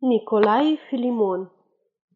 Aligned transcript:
Nicolae 0.00 0.76
Filimon. 0.76 1.50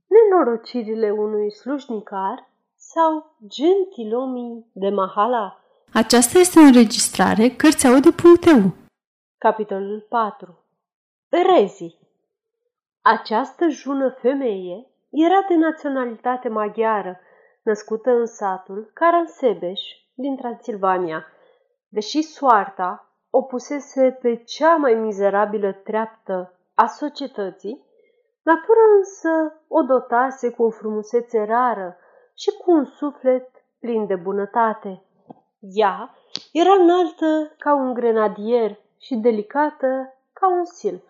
Nenorocirile 0.07 1.11
unui 1.11 1.53
slujnicar 1.53 2.49
sau 2.77 3.37
gentilomii 3.47 4.71
de 4.73 4.89
Mahala. 4.89 5.59
Aceasta 5.93 6.39
este 6.39 6.59
o 6.59 6.63
înregistrare 6.63 7.49
Cărțiaude.eu 7.49 8.73
Capitolul 9.39 10.07
4 10.09 10.59
Rezi 11.29 11.99
Această 13.03 13.69
jună 13.69 14.11
femeie 14.11 14.87
era 15.11 15.45
de 15.49 15.55
naționalitate 15.55 16.49
maghiară, 16.49 17.21
născută 17.63 18.11
în 18.11 18.27
satul 18.27 18.91
Caransebeș 18.95 19.81
din 20.15 20.37
Transilvania. 20.37 21.25
Deși 21.89 22.23
soarta 22.23 23.15
o 23.31 23.43
pusese 23.43 24.19
pe 24.21 24.35
cea 24.37 24.77
mai 24.77 24.95
mizerabilă 24.95 25.73
treaptă 25.73 26.59
a 26.75 26.87
societății, 26.87 27.85
natura 28.43 28.85
însă 28.97 29.63
o 29.69 29.83
dotase 29.83 30.51
cu 30.51 30.63
o 30.63 30.71
frumusețe 30.71 31.43
rară 31.43 31.97
și 32.35 32.51
cu 32.51 32.71
un 32.71 32.85
suflet 32.85 33.51
plin 33.81 34.07
de 34.07 34.17
bunătate. 34.17 35.03
Ea 35.61 36.15
era 36.53 36.73
înaltă 36.73 37.55
ca 37.59 37.75
un 37.75 37.95
grenadier 37.95 38.79
și 38.99 39.15
delicată 39.15 40.15
ca 40.33 40.53
un 40.53 40.65
silf. 40.65 41.03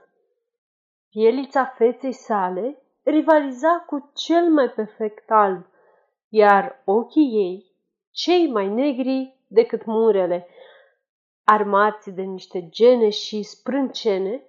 Pielița 1.10 1.64
feței 1.64 2.12
sale 2.12 2.82
rivaliza 3.02 3.84
cu 3.86 4.10
cel 4.14 4.50
mai 4.50 4.70
perfect 4.70 5.30
alb, 5.30 5.66
iar 6.28 6.82
ochii 6.84 7.30
ei, 7.32 7.72
cei 8.10 8.50
mai 8.50 8.68
negri 8.68 9.38
decât 9.46 9.84
murele, 9.84 10.46
armați 11.44 12.10
de 12.10 12.22
niște 12.22 12.68
gene 12.68 13.08
și 13.08 13.42
sprâncene, 13.42 14.42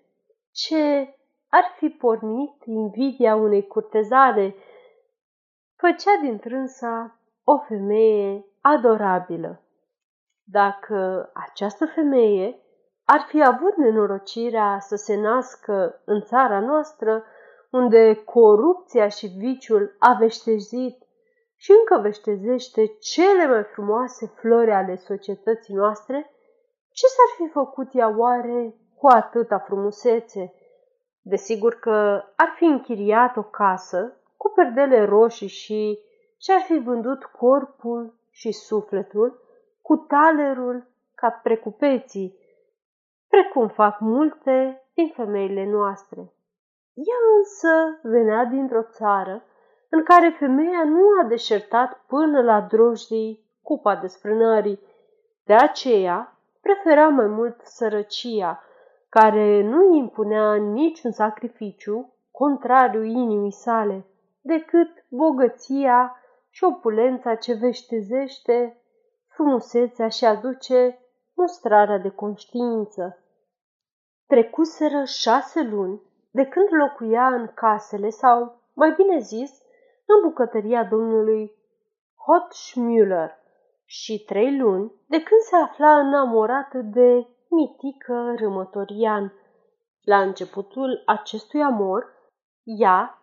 ce 0.56 1.16
ar 1.50 1.76
fi 1.78 1.90
pornit 1.90 2.64
invidia 2.66 3.36
unei 3.36 3.68
curtezane, 3.68 4.56
făcea 5.76 6.20
din 6.22 6.38
trânsa 6.38 7.20
o 7.44 7.58
femeie 7.58 8.46
adorabilă. 8.62 9.62
Dacă 10.44 11.30
această 11.34 11.86
femeie 11.86 12.60
ar 13.06 13.26
fi 13.28 13.44
avut 13.44 13.76
nenorocirea 13.76 14.80
să 14.80 14.96
se 14.96 15.16
nască 15.16 16.02
în 16.06 16.22
țara 16.22 16.60
noastră, 16.60 17.24
unde 17.72 18.14
corupția 18.14 19.08
și 19.08 19.28
viciul 19.28 19.96
a 20.00 20.14
veștezit 20.20 21.04
și 21.56 21.72
încă 21.72 22.02
veștezește 22.02 22.86
cele 22.88 23.48
mai 23.48 23.64
frumoase 23.64 24.26
flori 24.26 24.72
ale 24.72 24.96
societății 24.96 25.74
noastre, 25.74 26.32
ce 26.92 27.06
s-ar 27.06 27.48
fi 27.48 27.52
făcut 27.52 27.88
ea 27.94 28.16
oare 28.18 28.76
cu 28.98 29.08
atâta 29.08 29.58
frumusețe? 29.58 30.54
Desigur 31.22 31.74
că 31.80 32.24
ar 32.36 32.54
fi 32.56 32.64
închiriat 32.64 33.38
o 33.38 33.44
casă 33.44 34.18
cu 34.38 34.50
perdele 34.50 35.06
roșii 35.06 35.48
și 35.48 36.00
și-ar 36.38 36.62
fi 36.62 36.78
vândut 36.78 37.24
corpul 37.24 38.14
și 38.30 38.52
sufletul 38.52 39.42
cu 39.82 39.96
talerul 39.96 40.88
ca 41.16 41.30
precupeții, 41.30 42.38
precum 43.28 43.68
fac 43.68 44.00
multe 44.00 44.84
din 44.94 45.10
femeile 45.16 45.66
noastre. 45.66 46.34
Ea 46.94 47.20
însă 47.38 48.00
venea 48.02 48.46
dintr-o 48.46 48.82
țară 48.82 49.44
în 49.90 50.04
care 50.04 50.36
femeia 50.40 50.84
nu 50.84 51.04
a 51.22 51.24
deșertat 51.28 52.04
până 52.08 52.42
la 52.42 52.62
drojdii 52.62 53.46
cupa 53.62 53.96
desfrânării. 53.96 54.80
De 55.44 55.54
aceea 55.54 56.38
prefera 56.62 57.08
mai 57.08 57.28
mult 57.28 57.62
sărăcia, 57.62 58.64
care 59.20 59.62
nu 59.62 59.90
îi 59.90 59.98
impunea 59.98 60.56
niciun 60.56 61.12
sacrificiu 61.12 62.14
contrariu 62.32 63.04
inimii 63.04 63.52
sale, 63.52 64.06
decât 64.42 65.06
bogăția 65.10 66.16
și 66.50 66.64
opulența 66.64 67.36
ce 67.36 67.54
veștezește 67.54 68.82
frumusețea 69.28 70.08
și 70.08 70.26
aduce 70.26 71.00
mustrarea 71.34 71.98
de 71.98 72.10
conștiință. 72.10 73.24
Trecuseră 74.28 75.04
șase 75.04 75.62
luni 75.62 76.02
de 76.32 76.46
când 76.46 76.68
locuia 76.72 77.28
în 77.28 77.52
casele 77.54 78.10
sau, 78.10 78.62
mai 78.74 78.92
bine 78.92 79.20
zis, 79.20 79.52
în 80.06 80.30
bucătăria 80.30 80.84
domnului 80.84 81.52
Hotschmüller 82.26 83.30
și 83.86 84.24
trei 84.26 84.58
luni 84.58 84.92
de 85.08 85.18
când 85.24 85.42
se 85.42 85.56
afla 85.56 86.00
înamorată 86.00 86.78
de 86.78 87.28
mitică 87.56 88.34
Râmătorian. 88.38 89.34
La 90.02 90.22
începutul 90.22 91.04
acestui 91.06 91.64
amor, 91.64 92.06
ea 92.64 93.22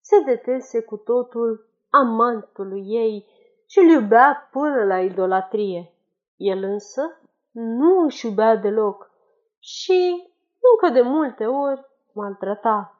se 0.00 0.20
detese 0.20 0.82
cu 0.82 0.96
totul 0.96 1.68
amantului 1.90 2.84
ei 2.86 3.26
și 3.66 3.78
îl 3.78 3.84
iubea 3.84 4.48
până 4.50 4.84
la 4.84 5.00
idolatrie. 5.00 5.92
El 6.36 6.62
însă 6.62 7.20
nu 7.50 8.04
își 8.04 8.26
iubea 8.26 8.56
deloc 8.56 9.10
și 9.58 10.30
încă 10.72 10.94
de 10.94 11.00
multe 11.00 11.46
ori 11.46 11.84
maltrata. 12.12 12.98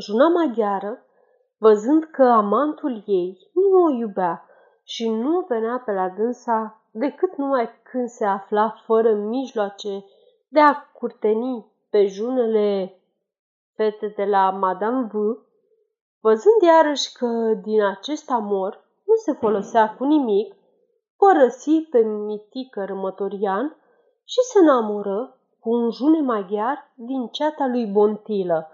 Juna 0.00 0.28
maghiară, 0.28 1.06
văzând 1.58 2.04
că 2.04 2.22
amantul 2.22 3.02
ei 3.06 3.50
nu 3.54 3.82
o 3.82 3.90
iubea 3.90 4.46
și 4.92 5.08
nu 5.08 5.44
venea 5.48 5.82
pe 5.84 5.92
la 5.92 6.08
dânsa 6.08 6.82
decât 6.90 7.36
numai 7.36 7.70
când 7.82 8.08
se 8.08 8.24
afla 8.24 8.74
fără 8.84 9.14
mijloace 9.14 10.04
de 10.48 10.60
a 10.60 10.74
curteni 10.74 11.66
pe 11.90 12.06
junele 12.06 13.00
fete 13.74 14.12
de 14.16 14.24
la 14.24 14.50
Madame 14.50 15.08
V, 15.12 15.12
văzând 16.20 16.62
iarăși 16.66 17.12
că 17.12 17.26
din 17.62 17.82
acest 17.82 18.30
amor 18.30 18.84
nu 19.06 19.14
se 19.14 19.32
folosea 19.32 19.94
cu 19.94 20.04
nimic, 20.04 20.54
părăsi 21.16 21.86
pe 21.90 21.98
mitică 21.98 22.84
rămătorian 22.84 23.76
și 24.24 24.40
se 24.52 24.58
înamoră 24.58 25.38
cu 25.60 25.70
un 25.70 25.90
june 25.90 26.20
maghiar 26.20 26.92
din 26.94 27.26
ceata 27.26 27.66
lui 27.66 27.86
Bontilă. 27.86 28.70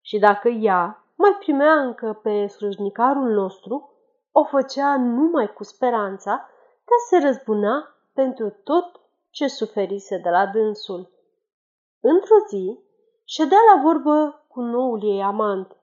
Și 0.00 0.18
dacă 0.18 0.48
ea 0.48 1.04
mai 1.16 1.36
primea 1.38 1.72
încă 1.72 2.20
pe 2.22 2.46
slujnicarul 2.46 3.30
nostru, 3.30 3.95
o 4.38 4.44
făcea 4.44 4.96
numai 4.96 5.52
cu 5.52 5.64
speranța 5.64 6.48
de 6.84 6.92
a 6.98 7.06
se 7.08 7.26
răzbuna 7.26 7.96
pentru 8.12 8.50
tot 8.64 9.00
ce 9.30 9.46
suferise 9.46 10.18
de 10.18 10.28
la 10.28 10.46
dânsul. 10.46 11.10
Într-o 12.00 12.36
zi, 12.48 12.78
ședea 13.24 13.58
la 13.74 13.82
vorbă 13.82 14.44
cu 14.48 14.60
noul 14.60 15.00
ei 15.02 15.22
amant. 15.22 15.76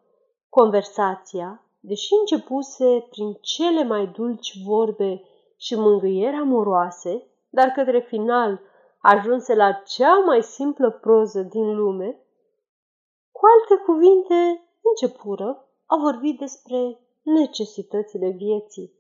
Conversația, 0.50 1.64
deși 1.80 2.14
începuse 2.20 3.08
prin 3.10 3.34
cele 3.42 3.84
mai 3.84 4.08
dulci 4.08 4.64
vorbe 4.66 5.24
și 5.58 5.76
mângâieri 5.76 6.36
amoroase, 6.36 7.28
dar 7.50 7.68
către 7.70 8.00
final 8.00 8.62
ajunse 9.02 9.56
la 9.56 9.72
cea 9.72 10.18
mai 10.18 10.44
simplă 10.44 10.92
proză 10.92 11.42
din 11.42 11.76
lume, 11.76 12.20
cu 13.32 13.42
alte 13.46 13.84
cuvinte 13.84 14.68
începură 14.82 15.68
a 15.86 15.96
vorbi 16.02 16.34
despre 16.34 17.03
necesitățile 17.24 18.30
vieții. 18.30 18.94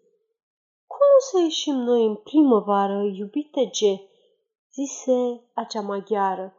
Cum 0.88 1.12
să 1.32 1.40
ieșim 1.40 1.76
noi 1.76 2.06
în 2.06 2.16
primăvară, 2.16 3.02
iubite 3.02 3.66
G? 3.66 4.12
zise 4.74 5.42
acea 5.54 5.82
maghiară. 5.82 6.56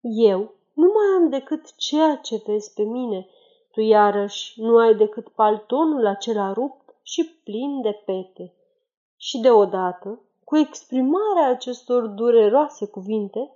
Eu 0.00 0.38
nu 0.74 0.86
mai 0.86 1.16
am 1.16 1.28
decât 1.28 1.76
ceea 1.76 2.16
ce 2.16 2.42
vezi 2.46 2.72
pe 2.72 2.82
mine. 2.82 3.28
Tu 3.72 3.80
iarăși 3.80 4.60
nu 4.60 4.76
ai 4.76 4.94
decât 4.94 5.28
paltonul 5.28 6.06
acela 6.06 6.52
rupt 6.52 6.94
și 7.02 7.40
plin 7.44 7.80
de 7.80 8.02
pete. 8.04 8.54
Și 9.16 9.38
deodată, 9.38 10.20
cu 10.44 10.56
exprimarea 10.56 11.48
acestor 11.48 12.06
dureroase 12.06 12.86
cuvinte, 12.86 13.52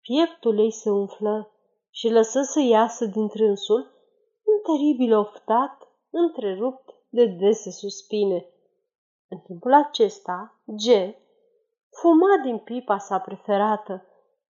pieptul 0.00 0.58
ei 0.58 0.70
se 0.70 0.90
umflă 0.90 1.50
și 1.90 2.08
lăsă 2.08 2.42
să 2.42 2.60
iasă 2.60 3.04
din 3.04 3.28
trânsul 3.28 3.96
un 4.44 4.74
teribil 4.74 5.16
oftat 5.16 5.77
întrerupt 6.10 6.94
de 7.08 7.26
dese 7.26 7.70
suspine. 7.70 8.46
În 9.28 9.38
timpul 9.38 9.72
acesta, 9.72 10.60
G 10.64 11.14
fuma 11.90 12.42
din 12.42 12.58
pipa 12.58 12.98
sa 12.98 13.18
preferată, 13.18 14.06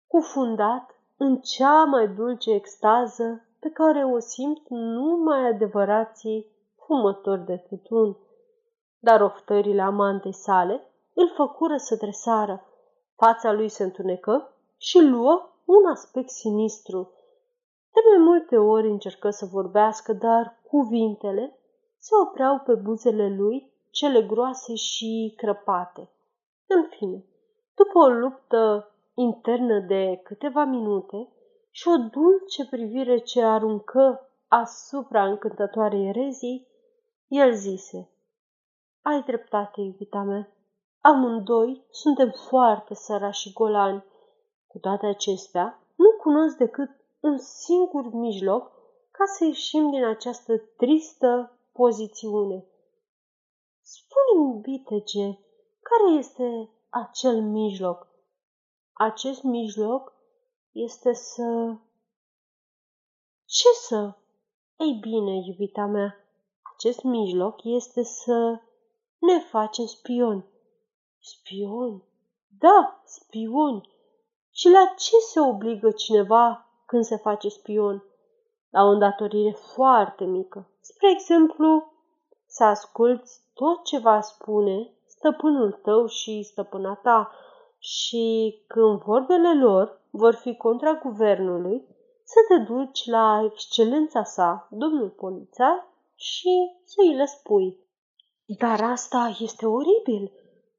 cufundat 0.07 0.91
în 1.17 1.41
cea 1.41 1.85
mai 1.85 2.09
dulce 2.09 2.51
extază 2.53 3.49
pe 3.61 3.71
care 3.71 4.05
o 4.05 4.19
simt 4.19 4.69
numai 4.69 5.47
adevărații 5.47 6.47
fumători 6.87 7.45
de 7.45 7.57
tutun. 7.57 8.17
Dar 8.99 9.21
oftările 9.21 9.83
amantei 9.83 10.35
sale 10.35 10.93
îl 11.15 11.33
făcură 11.37 11.77
să 11.77 11.97
tresară. 11.97 12.65
Fața 13.17 13.53
lui 13.53 13.69
se 13.69 13.83
întunecă 13.83 14.55
și 14.77 14.99
luă 15.01 15.51
un 15.65 15.91
aspect 15.91 16.29
sinistru. 16.29 17.13
De 17.97 18.03
mai 18.11 18.27
multe 18.27 18.57
ori 18.57 18.89
încercă 18.89 19.31
să 19.31 19.47
vorbească, 19.47 20.13
dar 20.13 20.61
cuvintele 20.69 21.59
se 21.99 22.15
opreau 22.23 22.59
pe 22.59 22.75
buzele 22.75 23.35
lui, 23.37 23.73
cele 23.91 24.23
groase 24.23 24.75
și 24.75 25.35
crăpate. 25.37 26.11
În 26.67 26.87
fine, 26.91 27.25
după 27.75 27.99
o 27.99 28.09
luptă 28.09 28.91
internă 29.15 29.79
de 29.79 30.21
câteva 30.25 30.65
minute 30.65 31.29
și 31.71 31.89
o 31.89 31.97
dulce 31.97 32.67
privire 32.71 33.19
ce 33.19 33.43
aruncă 33.43 34.31
asupra 34.49 35.25
încântătoarei 35.25 36.09
erezii, 36.09 36.67
el 37.29 37.55
zise, 37.55 38.11
Ai 39.03 39.23
dreptate, 39.23 39.81
iubita 39.81 40.23
mea, 40.23 40.49
amândoi 41.01 41.85
suntem 41.91 42.31
foarte 42.49 42.95
sărași 42.95 43.41
și 43.41 43.53
golani. 43.53 44.05
Cu 44.67 44.79
toate 44.79 45.07
acestea, 45.07 45.81
nu 45.95 46.11
cunosc 46.23 46.57
decât 46.57 46.91
un 47.27 47.39
singur 47.39 48.13
mijloc 48.13 48.73
ca 49.11 49.25
să 49.25 49.45
ieșim 49.45 49.91
din 49.91 50.05
această 50.05 50.59
tristă 50.59 51.59
pozițiune. 51.73 52.67
Spune-mi, 53.81 54.55
iubitege, 54.55 55.39
care 55.83 56.19
este 56.19 56.71
acel 56.89 57.43
mijloc? 57.43 58.09
Acest 58.93 59.43
mijloc 59.43 60.13
este 60.73 61.13
să... 61.13 61.77
Ce 63.45 63.69
să? 63.89 64.17
Ei 64.77 64.99
bine, 65.01 65.35
iubita 65.47 65.87
mea, 65.87 66.17
acest 66.75 67.03
mijloc 67.03 67.65
este 67.65 68.03
să 68.03 68.61
ne 69.19 69.39
facem 69.39 69.87
spioni. 69.87 70.45
Spioni? 71.19 72.03
Da, 72.59 73.03
spioni. 73.05 73.89
Și 74.51 74.69
la 74.69 74.95
ce 74.99 75.17
se 75.19 75.41
obligă 75.41 75.91
cineva 75.91 76.66
când 76.87 77.05
se 77.05 77.17
face 77.17 77.49
spion? 77.49 78.05
La 78.71 78.83
o 78.83 78.89
îndatorire 78.89 79.51
foarte 79.51 80.25
mică. 80.25 80.69
Spre 80.81 81.11
exemplu, 81.11 81.93
să 82.47 82.65
asculți 82.65 83.41
tot 83.55 83.85
ce 83.85 83.99
va 83.99 84.21
spune 84.21 84.91
stăpânul 85.07 85.73
tău 85.73 86.07
și 86.07 86.43
stăpâna 86.43 86.95
ta 86.95 87.31
și 87.79 88.57
când 88.67 89.01
vorbele 89.01 89.55
lor 89.55 90.01
vor 90.11 90.35
fi 90.35 90.57
contra 90.57 90.93
guvernului, 90.93 91.87
să 92.25 92.39
te 92.49 92.73
duci 92.73 93.07
la 93.07 93.43
excelența 93.45 94.23
sa, 94.25 94.69
domnul 94.71 95.09
polițar, 95.09 95.87
și 96.15 96.77
să 96.85 96.95
îi 96.99 97.15
le 97.15 97.25
spui. 97.25 97.79
Dar 98.59 98.81
asta 98.81 99.37
este 99.41 99.67
oribil. 99.67 100.33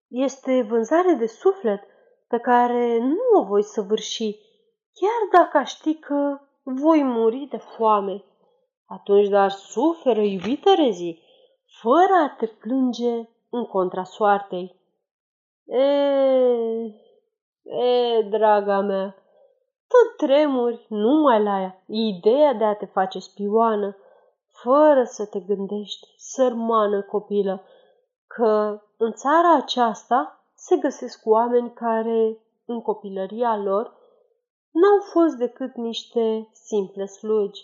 Este 0.08 0.62
vânzare 0.62 1.14
de 1.14 1.28
suflet 1.28 1.84
pe 2.28 2.38
care 2.38 2.98
nu 3.00 3.40
o 3.40 3.44
voi 3.44 3.64
săvârși, 3.64 4.40
chiar 5.00 5.42
dacă 5.42 5.66
ști 5.66 5.96
că 5.96 6.40
voi 6.64 7.04
muri 7.04 7.48
de 7.50 7.58
foame. 7.58 8.24
Atunci 8.86 9.28
dar 9.28 9.50
suferă, 9.50 10.22
iubită 10.22 10.74
rezi, 10.76 11.20
fără 11.82 12.14
a 12.24 12.36
te 12.38 12.46
plânge 12.46 13.30
în 13.50 13.66
contra 13.66 14.04
soartei. 14.04 14.76
E, 15.66 15.84
e, 17.64 18.22
draga 18.30 18.80
mea, 18.80 19.16
tot 19.88 20.28
tremuri 20.28 20.86
numai 20.90 21.44
la 21.44 21.62
ea, 21.62 21.84
ideea 21.86 22.54
de 22.54 22.64
a 22.64 22.76
te 22.76 22.86
face 22.86 23.20
spioană, 23.20 23.98
fără 24.48 25.04
să 25.04 25.26
te 25.26 25.40
gândești, 25.40 26.08
sărmană 26.18 27.02
copilă, 27.02 27.64
că 28.28 28.82
în 28.98 29.12
țara 29.12 29.56
aceasta 29.56 30.44
se 30.56 30.76
găsesc 30.76 31.26
oameni 31.26 31.74
care, 31.74 32.38
în 32.66 32.82
copilăria 32.82 33.58
lor, 33.58 33.97
n-au 34.72 35.00
fost 35.12 35.36
decât 35.36 35.76
niște 35.76 36.50
simple 36.54 37.06
slugi, 37.06 37.62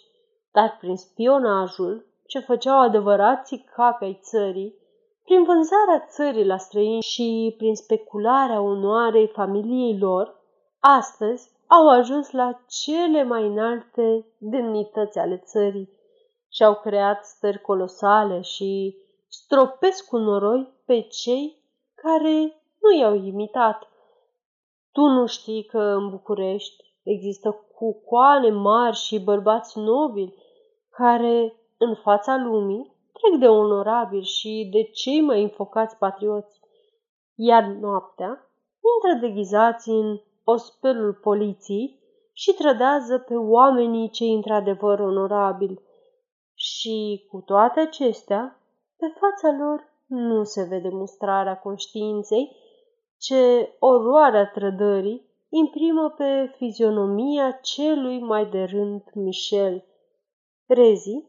dar 0.52 0.78
prin 0.80 0.96
spionajul 0.96 2.06
ce 2.26 2.40
făceau 2.40 2.80
adevărații 2.80 3.66
capi 3.76 4.04
ai 4.04 4.20
țării, 4.22 4.76
prin 5.24 5.44
vânzarea 5.44 6.06
țării 6.10 6.46
la 6.46 6.58
străini 6.58 7.02
și 7.02 7.54
prin 7.58 7.76
specularea 7.76 8.62
onoarei 8.62 9.28
familiei 9.28 9.98
lor, 10.00 10.36
astăzi 10.80 11.52
au 11.68 11.90
ajuns 11.90 12.32
la 12.32 12.64
cele 12.68 13.24
mai 13.24 13.48
înalte 13.48 14.26
demnități 14.38 15.20
ale 15.20 15.38
țării 15.38 15.90
și 16.50 16.64
au 16.64 16.76
creat 16.76 17.26
stări 17.26 17.62
colosale 17.62 18.42
și 18.42 18.98
stropesc 19.28 20.08
cu 20.08 20.18
noroi 20.18 20.74
pe 20.86 21.02
cei 21.02 21.62
care 21.96 22.62
nu 22.82 22.98
i-au 23.00 23.16
imitat. 23.16 23.88
Tu 24.92 25.02
nu 25.02 25.26
știi 25.26 25.64
că 25.64 25.80
în 25.80 26.10
București 26.10 26.93
există 27.04 27.66
cucoane 27.76 28.50
mari 28.50 28.96
și 28.96 29.20
bărbați 29.20 29.80
nobili 29.80 30.36
care, 30.90 31.54
în 31.78 31.96
fața 31.96 32.38
lumii, 32.38 32.96
trec 33.12 33.40
de 33.40 33.48
onorabili 33.48 34.26
și 34.26 34.70
de 34.72 34.84
cei 34.84 35.22
mai 35.22 35.42
înfocați 35.42 35.98
patrioți. 35.98 36.60
Iar 37.36 37.64
noaptea 37.64 38.50
intră 38.94 39.28
deghizați 39.28 39.90
în 39.90 40.20
ospelul 40.44 41.14
poliției 41.14 42.00
și 42.34 42.54
trădează 42.54 43.18
pe 43.18 43.36
oamenii 43.36 44.10
cei 44.10 44.34
într-adevăr 44.34 45.00
onorabili. 45.00 45.82
Și 46.54 47.28
cu 47.32 47.42
toate 47.46 47.80
acestea, 47.80 48.60
pe 48.98 49.14
fața 49.20 49.58
lor 49.58 49.92
nu 50.06 50.44
se 50.44 50.64
vede 50.64 50.90
mustrarea 50.90 51.60
conștiinței, 51.60 52.56
ce 53.18 53.76
oroarea 53.80 54.52
trădării 54.54 55.33
imprimă 55.62 56.14
pe 56.18 56.54
fizionomia 56.56 57.52
celui 57.52 58.20
mai 58.20 58.46
de 58.46 58.64
rând 58.64 59.02
Michel. 59.14 59.86
Rezi 60.66 61.26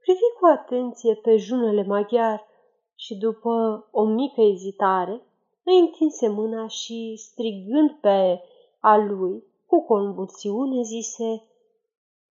privi 0.00 0.28
cu 0.40 0.46
atenție 0.46 1.14
pe 1.14 1.36
junele 1.36 1.82
maghiar 1.82 2.46
și 2.94 3.14
după 3.16 3.86
o 3.90 4.04
mică 4.04 4.40
ezitare 4.40 5.22
îi 5.64 5.78
întinse 5.78 6.28
mâna 6.28 6.66
și, 6.66 7.14
strigând 7.16 7.90
pe 8.00 8.40
a 8.80 8.96
lui, 8.96 9.44
cu 9.66 9.84
convulsiune, 9.84 10.82
zise 10.82 11.42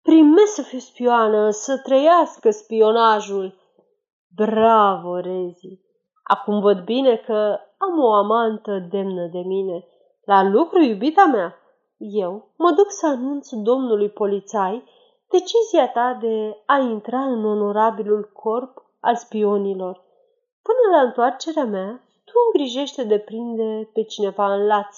Primesc 0.01 0.53
să 0.53 0.61
fiu 0.61 0.77
spioană, 0.77 1.49
să 1.49 1.77
trăiască 1.77 2.49
spionajul. 2.49 3.55
Bravo, 4.35 5.15
Rezi! 5.19 5.79
Acum 6.23 6.59
văd 6.59 6.83
bine 6.83 7.15
că 7.15 7.57
am 7.77 8.03
o 8.03 8.13
amantă 8.13 8.87
demnă 8.89 9.27
de 9.27 9.39
mine. 9.39 9.85
La 10.25 10.43
lucru, 10.43 10.81
iubita 10.81 11.25
mea, 11.25 11.55
eu 11.97 12.47
mă 12.57 12.71
duc 12.71 12.91
să 12.91 13.05
anunț 13.07 13.49
domnului 13.51 14.09
polițai 14.09 14.83
decizia 15.29 15.87
ta 15.87 16.17
de 16.21 16.61
a 16.65 16.77
intra 16.77 17.19
în 17.19 17.45
onorabilul 17.45 18.29
corp 18.33 18.85
al 18.99 19.15
spionilor. 19.15 20.03
Până 20.61 20.97
la 20.97 21.01
întoarcerea 21.01 21.65
mea, 21.65 22.03
tu 22.25 22.31
îngrijește 22.45 23.03
de 23.03 23.19
prinde 23.19 23.89
pe 23.93 24.03
cineva 24.03 24.53
în 24.53 24.65
laț. 24.65 24.97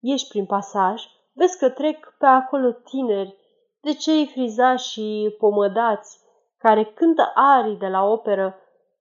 Ieși 0.00 0.28
prin 0.28 0.46
pasaj, 0.46 1.02
vezi 1.32 1.58
că 1.58 1.68
trec 1.68 2.14
pe 2.18 2.26
acolo 2.26 2.70
tineri, 2.72 3.36
de 3.80 3.92
cei 3.92 4.26
frizați 4.26 4.88
și 4.88 5.36
pomădați, 5.38 6.20
care 6.58 6.84
cântă 6.84 7.32
arii 7.34 7.76
de 7.76 7.86
la 7.86 8.04
operă, 8.04 8.56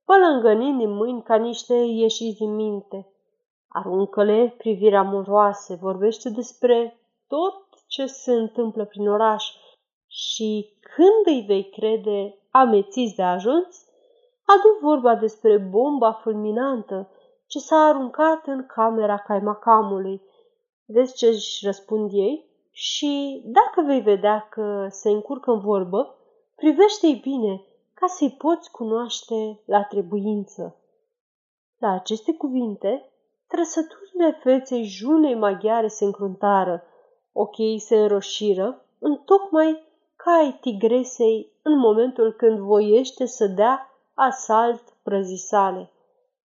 pălângănind 0.05 0.77
din 0.77 0.89
mâini 0.89 1.23
ca 1.23 1.35
niște 1.35 1.73
ieșiți 1.73 2.37
din 2.37 2.55
minte. 2.55 3.13
Aruncă-le 3.69 4.53
priviri 4.57 4.95
amoroase, 4.95 5.75
vorbește 5.75 6.29
despre 6.29 6.99
tot 7.27 7.63
ce 7.87 8.05
se 8.05 8.31
întâmplă 8.31 8.85
prin 8.85 9.09
oraș 9.09 9.45
și 10.07 10.73
când 10.79 11.35
îi 11.35 11.43
vei 11.47 11.69
crede 11.69 12.37
amețiți 12.51 13.15
de 13.15 13.23
ajuns, 13.23 13.85
adu 14.45 14.77
vorba 14.81 15.15
despre 15.15 15.57
bomba 15.57 16.11
fulminantă 16.11 17.09
ce 17.47 17.59
s-a 17.59 17.75
aruncat 17.75 18.47
în 18.47 18.65
camera 18.65 19.17
caimacamului. 19.17 20.21
Vezi 20.85 21.15
ce 21.15 21.27
își 21.27 21.65
răspund 21.65 22.09
ei? 22.13 22.45
Și 22.71 23.41
dacă 23.45 23.81
vei 23.85 24.01
vedea 24.01 24.47
că 24.49 24.87
se 24.89 25.09
încurcă 25.09 25.51
în 25.51 25.59
vorbă, 25.59 26.15
privește-i 26.55 27.15
bine 27.15 27.63
ca 27.93 28.07
să-i 28.07 28.35
poți 28.37 28.71
cunoaște 28.71 29.59
la 29.65 29.83
trebuință. 29.83 30.75
La 31.77 31.91
aceste 31.91 32.33
cuvinte, 32.33 33.08
trăsăturile 33.49 34.39
feței 34.43 34.83
junei 34.83 35.35
maghiare 35.35 35.87
se 35.87 36.05
încruntară, 36.05 36.83
ochii 37.31 37.79
se 37.79 37.95
înroșiră, 37.95 38.85
tocmai 39.25 39.87
ca 40.15 40.31
ai 40.31 40.57
tigresei 40.61 41.51
în 41.61 41.77
momentul 41.77 42.33
când 42.33 42.59
voiește 42.59 43.25
să 43.25 43.47
dea 43.47 43.89
asalt 44.13 44.83
prăzii 45.03 45.37
sale. 45.37 45.91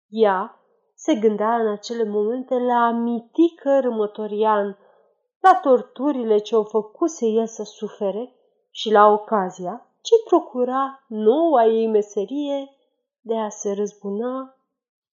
Ea 0.09 0.59
se 0.95 1.15
gândea 1.15 1.55
în 1.55 1.67
acele 1.67 2.03
momente 2.03 2.55
la 2.55 2.91
mitică 2.91 3.79
rămătorian, 3.79 4.77
la 5.39 5.59
torturile 5.61 6.37
ce 6.37 6.55
o 6.55 6.63
făcuse 6.63 7.25
el 7.25 7.47
să 7.47 7.63
sufere 7.63 8.35
și 8.71 8.91
la 8.91 9.07
ocazia 9.07 9.85
ce 10.01 10.13
procura 10.27 11.05
noua 11.07 11.65
ei 11.65 11.87
meserie 11.87 12.69
de 13.21 13.37
a 13.37 13.49
se 13.49 13.73
răzbuna 13.73 14.55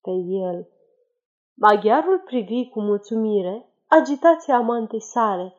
pe 0.01 0.11
el. 0.27 0.69
Maghiarul 1.61 2.19
privi 2.19 2.69
cu 2.69 2.81
mulțumire 2.81 3.69
agitația 3.87 4.57
amantei 4.57 5.01
sale, 5.01 5.55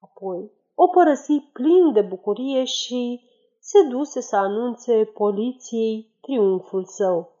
apoi 0.00 0.50
o 0.74 0.86
părăsi 0.86 1.40
plin 1.52 1.92
de 1.92 2.00
bucurie 2.00 2.64
și 2.64 3.20
se 3.58 3.82
duse 3.82 4.20
să 4.20 4.36
anunțe 4.36 5.04
poliției 5.04 6.14
triumful 6.20 6.84
său. 6.84 7.32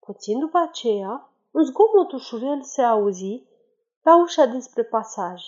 Puțin 0.00 0.38
după 0.38 0.58
aceea, 0.58 1.30
un 1.50 1.64
zgomot 1.64 2.12
ușurel 2.12 2.62
se 2.62 2.82
auzi 2.82 3.42
la 4.02 4.22
ușa 4.22 4.44
dinspre 4.44 4.82
pasaj. 4.82 5.42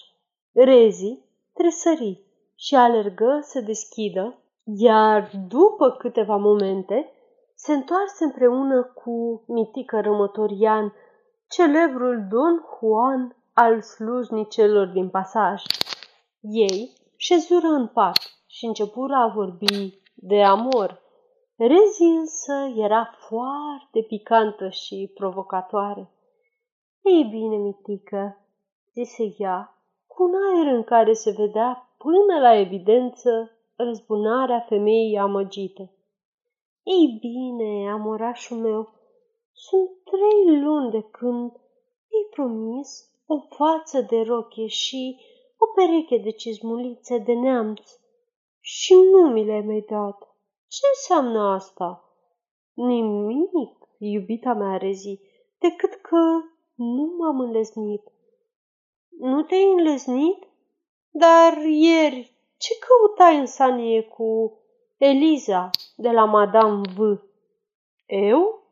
Rezi 0.53 1.19
tresări 1.53 2.21
și 2.55 2.75
alergă 2.75 3.39
să 3.43 3.61
deschidă, 3.61 4.39
iar 4.65 5.31
după 5.49 5.91
câteva 5.91 6.37
momente 6.37 7.11
se 7.55 7.73
întoarse 7.73 8.25
împreună 8.25 8.83
cu 8.83 9.45
mitică 9.47 10.01
rămătorian, 10.01 10.93
celebrul 11.55 12.27
Don 12.31 12.55
Juan 12.79 13.37
al 13.53 13.81
slujnicelor 13.81 14.87
din 14.87 15.09
pasaj. 15.09 15.63
Ei 16.41 16.93
șezură 17.17 17.67
în 17.67 17.87
pat 17.87 18.19
și 18.47 18.65
începură 18.65 19.15
a 19.15 19.33
vorbi 19.35 19.99
de 20.15 20.43
amor. 20.43 21.03
Rezi 21.57 22.03
însă 22.03 22.73
era 22.77 23.11
foarte 23.29 24.01
picantă 24.09 24.69
și 24.69 25.13
provocatoare. 25.15 26.11
Ei 27.03 27.25
bine, 27.25 27.57
mitică, 27.57 28.47
zise 28.93 29.35
ea, 29.39 29.83
cu 30.07 30.23
un 30.23 30.33
aer 30.35 30.75
în 30.75 30.83
care 30.83 31.13
se 31.13 31.31
vedea 31.31 31.95
până 31.99 32.41
la 32.41 32.59
evidență 32.59 33.51
răzbunarea 33.77 34.61
femeii 34.69 35.19
amăgite. 35.19 35.93
Ei 36.83 37.19
bine, 37.21 37.91
amorașul 37.91 38.57
meu, 38.57 38.93
sunt 39.55 39.91
trei 40.05 40.61
luni 40.61 40.91
de 40.91 41.03
când 41.03 41.53
i 42.09 42.31
promis 42.31 43.11
o 43.27 43.41
față 43.41 44.01
de 44.01 44.21
rochie 44.21 44.67
și 44.67 45.21
o 45.59 45.67
pereche 45.75 46.19
de 46.19 46.31
cizmulițe 46.31 47.19
de 47.19 47.33
neamț 47.33 47.81
și 48.61 48.95
nu 48.95 49.29
mi 49.29 49.45
le-ai 49.45 49.61
mai 49.61 49.85
dat. 49.89 50.19
Ce 50.69 50.81
înseamnă 50.95 51.41
asta? 51.55 52.05
Nimic, 52.75 53.89
iubita 53.99 54.53
mea 54.53 54.77
rezi, 54.77 55.21
decât 55.59 55.95
că 55.95 56.43
nu 56.75 57.15
m-am 57.19 57.41
înlesnit. 57.41 58.03
Nu 59.19 59.43
te-ai 59.43 59.73
înlesnit? 59.77 60.49
Dar 61.11 61.57
ieri 61.63 62.33
ce 62.57 62.73
căutai 62.79 63.39
în 63.39 63.47
sanie 63.47 64.03
cu 64.03 64.59
Eliza 64.97 65.71
de 65.97 66.11
la 66.11 66.25
Madame 66.25 66.81
V? 66.97 67.21
Eu? 68.07 68.64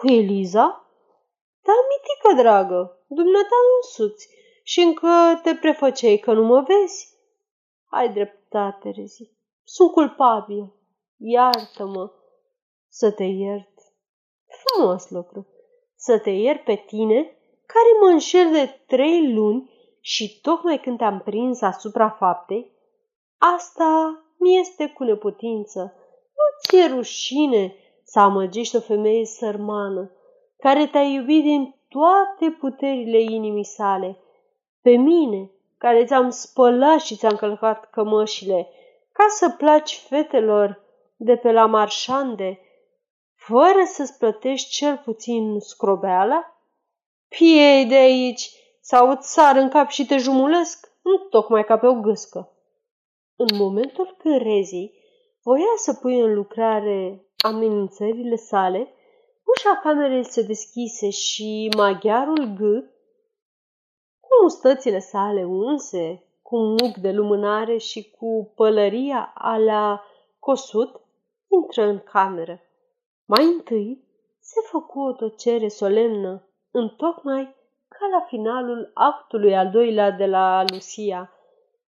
Cu 0.00 0.06
Eliza? 0.06 0.86
Da, 1.62 1.72
mitică 1.90 2.42
dragă, 2.42 3.04
dumneata 3.06 3.56
însuți 3.76 4.28
și 4.62 4.80
încă 4.80 5.40
te 5.42 5.54
prefăceai 5.54 6.16
că 6.16 6.32
nu 6.32 6.44
mă 6.44 6.60
vezi. 6.60 7.16
Ai 7.88 8.12
dreptate, 8.12 8.90
Rezi. 8.90 9.30
Sunt 9.64 9.90
culpabil. 9.90 10.72
Iartă-mă 11.16 12.12
să 12.88 13.10
te 13.10 13.24
iert. 13.24 13.72
Frumos 14.46 15.10
lucru. 15.10 15.46
Să 15.96 16.18
te 16.18 16.30
iert 16.30 16.64
pe 16.64 16.74
tine, 16.86 17.36
care 17.66 17.88
mă 18.00 18.08
înșel 18.08 18.52
de 18.52 18.82
trei 18.86 19.32
luni 19.32 19.70
și 20.00 20.40
tocmai 20.40 20.80
când 20.80 20.98
te-am 20.98 21.20
prins 21.20 21.60
asupra 21.60 22.10
faptei, 22.10 22.72
asta 23.38 24.22
mi 24.38 24.58
este 24.58 24.88
cu 24.88 25.04
neputință. 25.04 25.94
Nu 26.36 26.58
ți-e 26.60 26.86
rușine 26.94 27.74
să 28.10 28.18
amăgești 28.18 28.76
o 28.76 28.80
femeie 28.80 29.24
sărmană, 29.24 30.10
care 30.58 30.86
te-a 30.86 31.02
iubit 31.02 31.42
din 31.42 31.74
toate 31.88 32.56
puterile 32.58 33.20
inimii 33.20 33.64
sale. 33.64 34.18
Pe 34.82 34.90
mine, 34.90 35.50
care 35.78 36.04
ți-am 36.04 36.30
spălat 36.30 37.00
și 37.00 37.16
ți-am 37.16 37.36
călcat 37.36 37.90
cămășile, 37.90 38.68
ca 39.12 39.24
să 39.28 39.50
placi 39.50 39.96
fetelor 40.08 40.82
de 41.16 41.36
pe 41.36 41.52
la 41.52 41.66
marșande, 41.66 42.60
fără 43.34 43.82
să-ți 43.84 44.18
plătești 44.18 44.70
cel 44.70 45.00
puțin 45.04 45.60
scrobeala? 45.60 46.56
Piei 47.28 47.86
de 47.86 47.94
aici 47.94 48.50
sau 48.80 49.10
îți 49.10 49.32
sar 49.32 49.56
în 49.56 49.68
cap 49.68 49.88
și 49.88 50.06
te 50.06 50.16
jumulesc, 50.16 50.92
nu 51.02 51.16
tocmai 51.16 51.64
ca 51.64 51.78
pe 51.78 51.86
o 51.86 51.94
gâscă. 51.94 52.52
În 53.36 53.56
momentul 53.56 54.16
când 54.18 54.42
Rezi 54.42 54.92
voia 55.42 55.72
să 55.76 55.94
pui 55.94 56.20
în 56.20 56.34
lucrare 56.34 57.24
amenințările 57.40 58.36
sale, 58.36 58.94
ușa 59.44 59.80
camerei 59.82 60.24
se 60.24 60.42
deschise 60.42 61.10
și 61.10 61.70
maghiarul 61.76 62.44
G, 62.44 62.58
cu 64.20 64.28
mustățile 64.42 64.98
sale 64.98 65.44
unse, 65.44 66.24
cu 66.42 66.56
muc 66.58 66.96
de 66.96 67.10
lumânare 67.10 67.76
și 67.76 68.10
cu 68.10 68.52
pălăria 68.54 69.32
alea 69.34 70.02
cosut, 70.38 71.00
intră 71.48 71.82
în 71.82 71.98
cameră. 71.98 72.60
Mai 73.24 73.44
întâi 73.44 74.04
se 74.40 74.60
făcu 74.70 75.00
o 75.00 75.12
tăcere 75.12 75.68
solemnă, 75.68 76.48
întocmai 76.70 77.54
ca 77.88 78.06
la 78.10 78.20
finalul 78.20 78.90
actului 78.94 79.56
al 79.56 79.70
doilea 79.70 80.10
de 80.10 80.26
la 80.26 80.64
Lucia. 80.72 81.32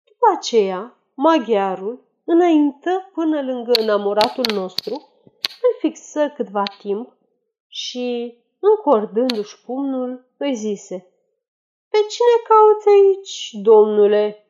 După 0.05 0.27
aceea, 0.37 0.97
maghiarul 1.15 2.05
înaintă 2.25 3.11
până 3.13 3.43
lângă 3.43 3.73
enamoratul 3.81 4.45
nostru, 4.55 4.95
îl 4.95 5.14
fixă 5.85 6.33
câtva 6.37 6.63
timp 6.79 7.17
și, 7.67 8.39
încordându-și 8.61 9.65
pumnul, 9.65 10.27
îi 10.37 10.55
zise 10.55 10.97
Pe 11.91 11.99
cine 12.09 12.37
cauți 12.49 12.89
aici, 12.89 13.51
domnule?" 13.53 14.47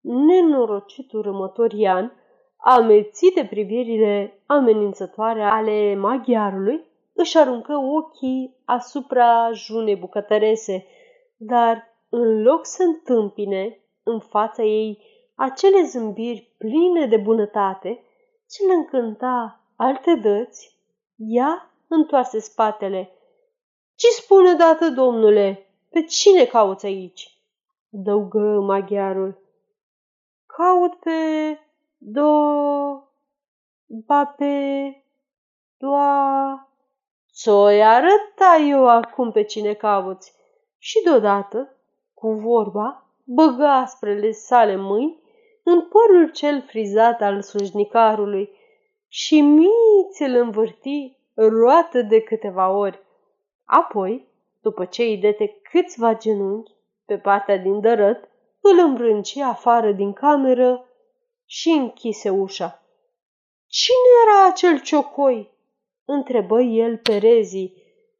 Nenorocitul 0.00 1.22
rămătorian, 1.22 2.12
amețit 2.56 3.34
de 3.34 3.44
privirile 3.44 4.42
amenințătoare 4.46 5.42
ale 5.42 5.94
maghiarului, 5.94 6.84
își 7.12 7.38
aruncă 7.38 7.76
ochii 7.76 8.56
asupra 8.64 9.52
junei 9.52 9.96
bucătărese, 9.96 10.86
dar 11.36 11.82
în 12.08 12.42
loc 12.42 12.66
să 12.66 12.82
întâmpine 12.82 13.80
în 14.02 14.20
fața 14.20 14.62
ei 14.62 15.02
acele 15.34 15.82
zâmbiri 15.82 16.54
pline 16.58 17.06
de 17.06 17.16
bunătate 17.16 18.04
ce 18.48 18.66
le 18.66 18.72
încânta 18.72 19.59
alte 19.82 20.14
dăți, 20.14 20.78
ea 21.16 21.70
întoarse 21.88 22.38
spatele. 22.38 23.12
Ce 23.94 24.06
spune 24.08 24.54
dată, 24.54 24.88
domnule? 24.88 25.66
Pe 25.90 26.02
cine 26.02 26.44
cauți 26.44 26.86
aici?" 26.86 27.38
Dăugă 27.88 28.60
maghiarul. 28.60 29.38
Caut 30.46 30.94
pe 30.94 31.10
do... 31.98 32.30
ba 33.86 34.24
pe... 34.24 34.54
doa... 35.76 36.68
Ți-o-i 37.32 37.82
arăta 37.82 38.56
eu 38.68 38.88
acum 38.88 39.32
pe 39.32 39.42
cine 39.42 39.72
cauți. 39.72 40.32
Și 40.78 41.02
deodată, 41.04 41.76
cu 42.14 42.28
vorba, 42.32 43.06
băgă 43.24 43.66
asprele 43.66 44.30
sale 44.30 44.76
mâini 44.76 45.22
în 45.62 45.88
părul 45.88 46.30
cel 46.30 46.62
frizat 46.62 47.20
al 47.20 47.42
slujnicarului 47.42 48.58
și 49.12 49.40
miți 49.40 50.22
îl 50.22 50.34
învârti 50.34 51.16
roată 51.34 52.02
de 52.02 52.20
câteva 52.20 52.70
ori. 52.70 53.00
Apoi, 53.64 54.28
după 54.60 54.84
ce 54.84 55.02
îi 55.02 55.16
dete 55.16 55.60
câțiva 55.70 56.14
genunchi 56.14 56.72
pe 57.04 57.18
partea 57.18 57.56
din 57.56 57.80
dărăt, 57.80 58.28
îl 58.60 58.78
îmbrânci 58.78 59.38
afară 59.38 59.92
din 59.92 60.12
cameră 60.12 60.84
și 61.46 61.68
închise 61.68 62.30
ușa. 62.30 62.82
Cine 63.66 63.96
era 64.22 64.48
acel 64.50 64.80
ciocoi? 64.80 65.50
întrebă 66.04 66.60
el 66.60 66.98
pe 66.98 67.16
Rezi 67.16 67.72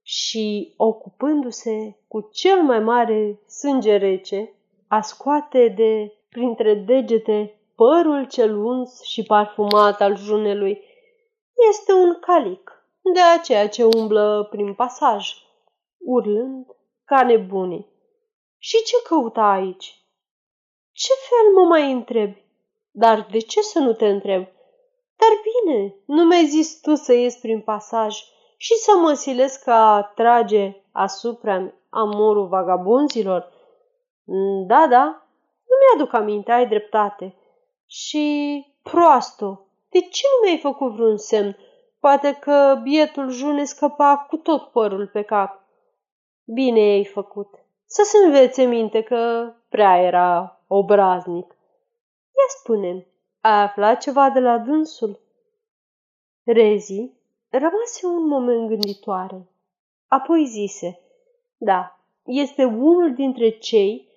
și, 0.02 0.74
ocupându-se 0.76 1.96
cu 2.08 2.28
cel 2.32 2.62
mai 2.62 2.80
mare 2.80 3.40
sânge 3.46 3.96
rece, 3.96 4.52
a 4.88 5.00
scoate 5.00 5.68
de 5.68 6.12
printre 6.28 6.74
degete 6.74 7.59
părul 7.80 8.24
cel 8.24 8.56
uns 8.56 9.02
și 9.02 9.22
parfumat 9.22 10.00
al 10.00 10.16
junelui. 10.16 10.84
Este 11.68 11.92
un 11.92 12.18
calic, 12.20 12.84
de 13.14 13.20
aceea 13.20 13.68
ce 13.68 13.84
umblă 13.84 14.46
prin 14.50 14.74
pasaj, 14.74 15.34
urlând 15.98 16.66
ca 17.04 17.22
nebunii. 17.22 17.86
Și 18.58 18.76
ce 18.82 18.96
căuta 19.08 19.50
aici? 19.50 20.04
Ce 20.92 21.12
fel 21.28 21.52
mă 21.54 21.68
mai 21.68 21.92
întrebi? 21.92 22.44
Dar 22.90 23.26
de 23.30 23.38
ce 23.38 23.60
să 23.60 23.78
nu 23.78 23.92
te 23.92 24.08
întreb? 24.08 24.42
Dar 25.16 25.32
bine, 25.50 25.94
nu 26.06 26.24
mi-ai 26.24 26.46
zis 26.46 26.80
tu 26.80 26.94
să 26.94 27.12
ies 27.12 27.36
prin 27.36 27.60
pasaj 27.60 28.16
și 28.56 28.74
să 28.74 28.96
mă 28.96 29.12
silesc 29.12 29.66
a 29.66 30.12
trage 30.14 30.82
asupra 30.92 31.72
amorul 31.90 32.46
vagabonzilor? 32.46 33.52
Da, 34.66 34.86
da, 34.90 35.26
nu 35.68 35.74
mi-aduc 35.80 36.12
aminte, 36.12 36.52
ai 36.52 36.68
dreptate. 36.68 37.34
Și 37.92 38.66
proasto, 38.82 39.66
de 39.88 40.00
ce 40.00 40.22
nu 40.26 40.46
mi-ai 40.46 40.58
făcut 40.58 40.92
vreun 40.92 41.16
semn? 41.16 41.56
Poate 42.00 42.32
că 42.32 42.80
bietul 42.82 43.30
june 43.30 43.64
scăpa 43.64 44.26
cu 44.28 44.36
tot 44.36 44.70
părul 44.70 45.06
pe 45.06 45.22
cap. 45.22 45.62
Bine 46.44 46.80
ai 46.80 47.04
făcut. 47.04 47.48
Să 47.86 48.02
se 48.04 48.24
învețe 48.24 48.64
minte 48.64 49.02
că 49.02 49.52
prea 49.68 49.96
era 49.96 50.60
obraznic. 50.66 51.46
Ia 52.26 52.48
spune 52.58 53.06
ai 53.40 53.62
aflat 53.62 54.00
ceva 54.00 54.30
de 54.30 54.40
la 54.40 54.58
dânsul? 54.58 55.20
Rezi 56.44 57.10
rămase 57.48 58.06
un 58.06 58.26
moment 58.26 58.68
gânditoare. 58.68 59.48
Apoi 60.08 60.46
zise, 60.46 61.00
da, 61.56 61.98
este 62.24 62.64
unul 62.64 63.14
dintre 63.14 63.50
cei 63.50 64.09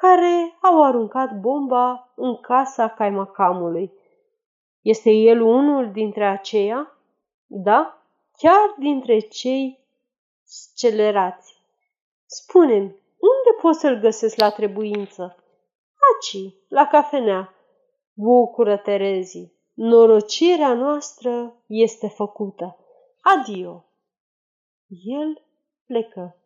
care 0.00 0.58
au 0.62 0.84
aruncat 0.84 1.40
bomba 1.40 2.12
în 2.14 2.36
casa 2.36 2.88
caimacamului. 2.88 3.92
Este 4.80 5.10
el 5.10 5.40
unul 5.40 5.92
dintre 5.92 6.24
aceia? 6.24 6.92
Da, 7.46 8.02
chiar 8.38 8.74
dintre 8.78 9.18
cei 9.18 9.78
scelerați. 10.44 11.56
Spune-mi, 12.26 12.96
unde 13.18 13.60
pot 13.60 13.74
să-l 13.74 14.00
găsesc 14.00 14.36
la 14.36 14.50
trebuință? 14.50 15.36
Aci, 16.14 16.54
la 16.68 16.86
cafenea. 16.86 17.54
Bucură, 18.12 18.76
Terezi, 18.76 19.52
norocirea 19.74 20.74
noastră 20.74 21.54
este 21.66 22.08
făcută. 22.08 22.76
Adio! 23.20 23.84
El 25.04 25.42
plecă. 25.86 26.36